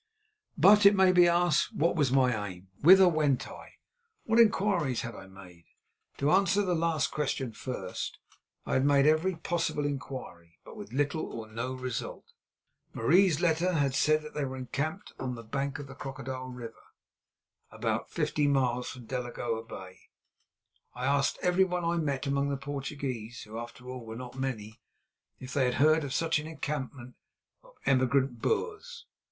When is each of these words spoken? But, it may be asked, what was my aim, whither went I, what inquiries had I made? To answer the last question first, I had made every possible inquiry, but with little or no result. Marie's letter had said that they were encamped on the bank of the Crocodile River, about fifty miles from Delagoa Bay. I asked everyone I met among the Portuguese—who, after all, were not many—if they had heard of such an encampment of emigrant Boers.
But, 0.57 0.83
it 0.87 0.95
may 0.95 1.11
be 1.11 1.27
asked, 1.27 1.75
what 1.75 1.95
was 1.95 2.11
my 2.11 2.49
aim, 2.49 2.69
whither 2.81 3.07
went 3.07 3.47
I, 3.47 3.73
what 4.23 4.39
inquiries 4.39 5.01
had 5.01 5.13
I 5.13 5.27
made? 5.27 5.65
To 6.17 6.31
answer 6.31 6.63
the 6.63 6.73
last 6.73 7.11
question 7.11 7.51
first, 7.53 8.17
I 8.65 8.73
had 8.73 8.83
made 8.83 9.05
every 9.05 9.35
possible 9.35 9.85
inquiry, 9.85 10.57
but 10.65 10.75
with 10.75 10.91
little 10.91 11.31
or 11.31 11.47
no 11.47 11.73
result. 11.73 12.33
Marie's 12.95 13.41
letter 13.41 13.73
had 13.73 13.93
said 13.93 14.23
that 14.23 14.33
they 14.33 14.43
were 14.43 14.57
encamped 14.57 15.13
on 15.19 15.35
the 15.35 15.43
bank 15.43 15.77
of 15.77 15.85
the 15.85 15.93
Crocodile 15.93 16.47
River, 16.49 16.95
about 17.69 18.09
fifty 18.09 18.47
miles 18.47 18.89
from 18.89 19.05
Delagoa 19.05 19.61
Bay. 19.61 19.99
I 20.95 21.05
asked 21.05 21.37
everyone 21.43 21.85
I 21.85 21.97
met 21.97 22.25
among 22.25 22.49
the 22.49 22.57
Portuguese—who, 22.57 23.55
after 23.55 23.87
all, 23.87 24.03
were 24.03 24.15
not 24.15 24.33
many—if 24.33 25.53
they 25.53 25.65
had 25.65 25.75
heard 25.75 26.03
of 26.03 26.11
such 26.11 26.39
an 26.39 26.47
encampment 26.47 27.17
of 27.63 27.75
emigrant 27.85 28.41
Boers. 28.41 29.05